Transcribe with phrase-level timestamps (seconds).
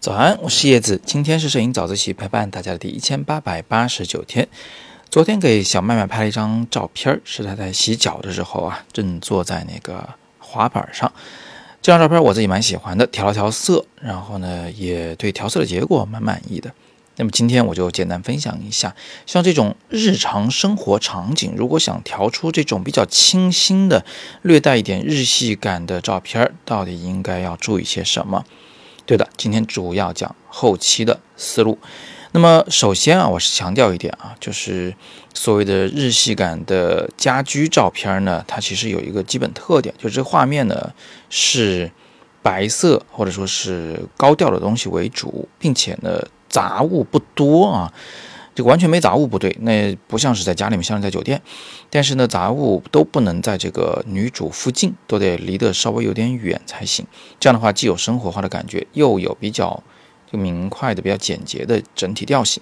[0.00, 4.48] 早安，我是叶子，今天是摄影早自习陪伴大家的第一千八百八十九天。
[5.10, 11.12] 昨天给小麦麦拍了一张照片，是他在洗脚的时候啊，正坐在那个滑板上。
[11.82, 16.72] 这张照片我自己蛮喜欢的，调了调色，然后呢，也对调色的结果蛮满意的。
[17.18, 18.94] 那么今天我就简单分享一下，
[19.26, 24.04] 像这种日常生活场景，如果想调出这种比较清新的、
[24.42, 28.44] 略带一点日系感的照片，到底应该要注意些什么？
[29.04, 31.78] 对的，今天主要讲后期的思路。
[32.32, 34.94] 那么首先啊，我是强调一点啊，就是
[35.32, 40.92] 所谓的日系感的家居照片呢，它其实有一个基本特点，就是画面呢
[41.30, 41.90] 是
[42.42, 47.92] 白色或者说是高调的东西为主，并且呢杂物不多啊。
[48.54, 51.40] 这个完全没杂物不对，那不像是在家里面，像是在酒店。
[51.90, 57.06] 但是呢，杂物都不能在这个女主附近，都得离得稍微有点远才行。
[57.38, 59.80] 这样的话，既有生活化的感觉，又有比较
[60.28, 62.60] 就明快的、比较简洁的整体调性。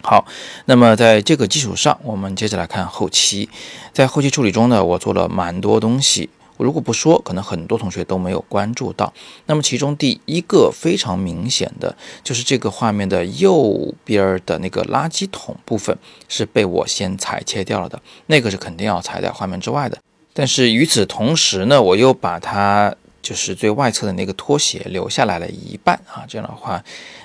[0.00, 0.24] 好，
[0.66, 3.48] 那么在这个基础上，我们接着来看后期。
[3.92, 6.30] 在后期处理中呢，我做了蛮多东西。
[6.56, 9.12] 我如果不说，可能很多同学都没有关注到。
[9.46, 15.96] 那么其中第一个非常明显的就是这个画面的右边的那个垃圾桶部分
[16.28, 19.98] 是被我先裁切掉了的，那个是肯定要裁在画面之外的。
[20.32, 26.82] 但是与此同时呢，我又把它就是最外侧的那个拖鞋留下来了一半啊，这样的话，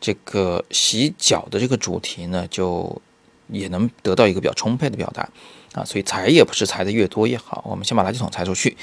[0.00, 3.00] 这个洗脚的这个主题呢，就
[3.48, 5.28] 也能得到一个比较充沛的表达。
[5.72, 8.76] 啊，所以裁也不是裁的越多越好，我们先把垃圾桶裁出去。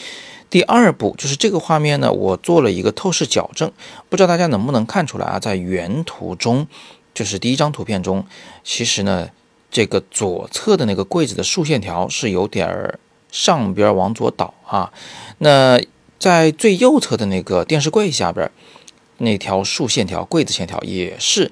[0.49, 3.69] 第二步就是这个画面呢，我做了一个透视矫正，
[4.07, 5.38] 不知道大家能不能看出来啊？
[5.38, 6.65] 在原图中，
[7.13, 8.25] 就是第一张图片中，
[8.63, 9.30] 其实呢，
[9.69, 12.97] 这个左侧的那个柜子的竖线条是有点儿
[13.30, 14.93] 上边往左倒啊。
[15.39, 15.81] 那
[16.17, 18.49] 在最右侧的那个电视柜下边，
[19.17, 21.52] 那条竖线条柜子线条也是。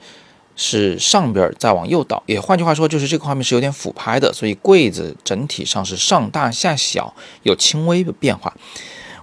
[0.56, 7.14] 是上边再往右倒，也换句话说，就是这个画面是有点俯拍的，所以柜子整体上是上大下小，
[7.44, 8.56] 有轻微的变化。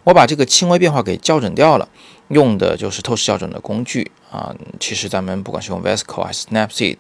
[0.05, 1.89] 我把这个轻微变化给校准掉了，
[2.29, 4.55] 用的就是透视校准的工具啊。
[4.81, 6.99] 其实咱们不管是用 VSCO 还是 Snapseed，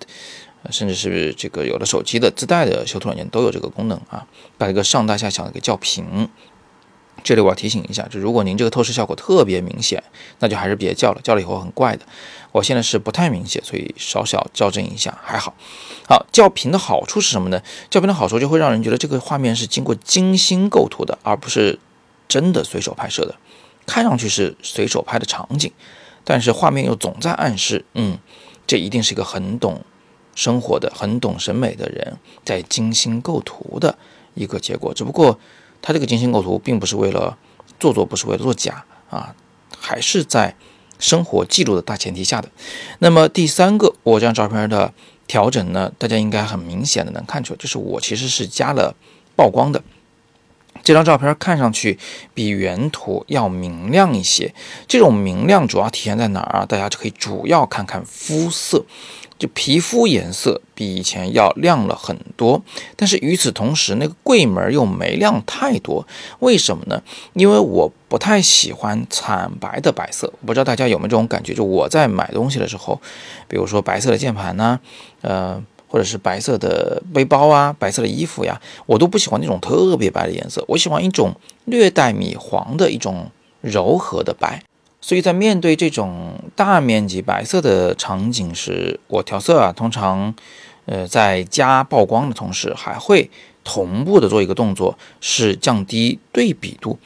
[0.70, 4.24] 甚至是这个有的手机的自带的修图软件都有这个功能啊，
[4.56, 6.28] 把这个上大下小的给校平。
[7.22, 10.02] 这里我要提醒一下，就如果您这个透视效果特别明显，
[10.40, 12.04] 那就还是别叫了，叫了以后很怪的。
[12.50, 15.54] 我现在是不太明显，所以稍稍校正一下还好。
[16.08, 17.62] 好，校平的好处是什么呢？
[17.90, 21.78] 校平的好处就会让人觉得这个画面是经过精心构图的，而不是
[22.28, 23.34] 真的随手拍摄的。
[23.86, 25.72] 看上去是随手拍的场景，
[26.24, 28.18] 但是画面又总在暗示，嗯，
[28.66, 29.84] 这一定是一个很懂
[30.34, 33.96] 生活的、很懂审美的人在精心构图的
[34.34, 34.92] 一个结果。
[34.92, 35.38] 只不过。
[35.82, 37.36] 它这个精心构图并不是为了
[37.78, 39.34] 做作，不是为了作假啊，
[39.76, 40.54] 还是在
[40.98, 42.48] 生活记录的大前提下的。
[43.00, 44.94] 那么第三个，我这张照片的
[45.26, 48.94] 调整呢，大家应该很明显的能看出来，就是我其实是加了
[49.36, 49.82] 曝光的。
[50.84, 51.98] 这张照片看上去
[52.32, 54.54] 比原图要明亮一些，
[54.88, 56.66] 这种明亮主要体现在哪儿啊？
[56.66, 58.84] 大家就可以主要看看肤色。
[59.42, 62.62] 就皮肤颜色比以前要亮了很多，
[62.94, 66.06] 但是与此同时，那个柜门又没亮太多。
[66.38, 67.02] 为什么呢？
[67.32, 70.32] 因为我不太喜欢惨白的白色。
[70.46, 71.52] 不知道大家有没有这种感觉？
[71.52, 73.00] 就我在买东西的时候，
[73.48, 74.78] 比如说白色的键盘呢，
[75.22, 80.64] 呃，或者是白色的背包啊，白色的衣服呀，我都不喜欢那种特别白的颜色。
[80.68, 84.62] 我喜欢一种略带米黄的一种柔和的白。
[85.04, 90.32] 所以在面对这种大面积白色的场景时，我调色啊，通常，
[90.86, 93.28] 呃，在加曝光的同时，还会
[93.64, 96.98] 同步的做一个动作，是降低对比度。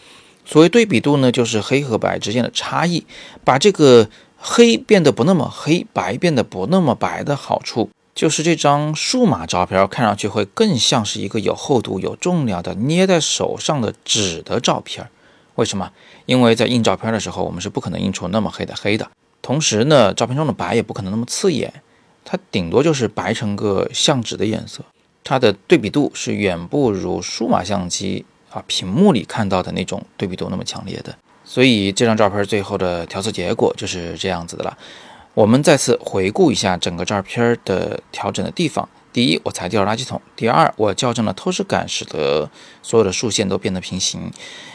[0.45, 3.05] 所谓对比度呢，就是黑和白之间的差异，
[3.43, 15.09] 把这个黑变得不那么黑，白变得不那么白的好处，就是这张数码照片看上去会更像是一个有厚度、有重量的捏在手上的纸的照片。
[15.57, 15.91] 为什么？
[16.25, 19.11] 因为在印照片的时候，我们是不可能印出那么黑的黑的。
[19.43, 21.73] 同时呢，照片中的白也不可能那么刺眼，
[22.25, 24.83] 它顶多就是白成个相纸的颜色。
[25.25, 31.15] 它的对比度是远不如数码相机啊屏幕里看到的那种对比度那么强烈的。
[31.45, 34.79] 所以这张照片最后的调色结果就是这样子的了。
[35.35, 38.89] 我们再次回顾一下整个照片的调整的地方。
[39.17, 42.51] 第一，我裁掉了垃圾桶；第二，我校正了透视感，使得
[42.83, 44.31] 所有的竖线都变得平行。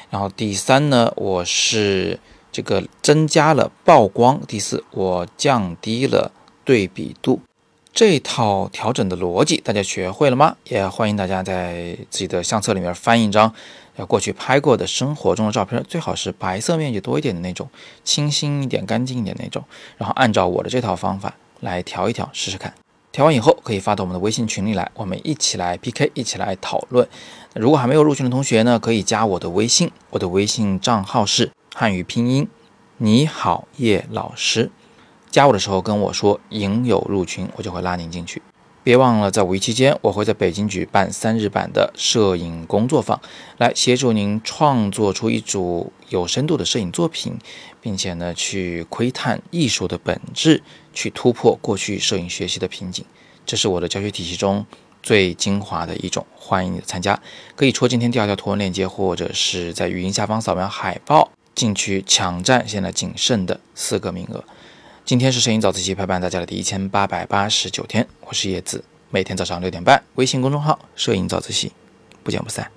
[0.10, 2.20] 然后第三呢，我是
[2.52, 6.32] 这个增加了曝光；第四，我降低了
[6.66, 7.42] 对比度。
[7.94, 10.56] 这套调整的逻辑大家学会了吗？
[10.64, 13.54] 也欢迎大家在自己的相册里面翻一张，
[13.98, 17.70] 要过去拍过的生活中的照片，最好是白色面积多一点的那种，
[18.04, 19.64] 清新一点、干净一点那种。
[20.00, 22.74] 然后按照我的这套方法来调一调，试试看。
[23.12, 27.06] 调完以后可以发到我们的微信群里来，我们一起来 PK，一起来讨论。
[27.54, 32.48] 如果还没有入群的同学呢，可以加我的微信，我的微信账号是汉语拼音
[32.98, 34.72] 你好叶老师。
[35.30, 38.42] 加我的时候跟我说“影友入群”，我就会拉您进去。
[38.84, 43.22] 别忘了，在五一期间，我会在北京举办三日版的摄影工作坊，
[43.60, 47.38] 来协助您创作出一组有深度的摄影作品，
[47.80, 50.64] 并且呢，去窥探艺术的本质，
[50.94, 53.06] 去突破过去摄影学习的瓶颈。
[53.46, 54.66] 这是我的教学体系中
[55.04, 57.22] 最精华的一种，欢迎你的参加。
[57.56, 64.44] 可以戳今天第二条图文链接，或者是在语音下方扫描海报进去抢占现在仅剩的四个名额。
[65.12, 71.74] 今天是摄影早自习陪伴大家的第一千八百八十九天，我是叶子，每天早上六点半，微信公众号“摄影早自习”，
[72.24, 72.72] 不见不散。